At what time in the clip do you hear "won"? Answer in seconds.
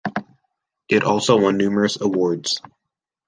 1.39-1.57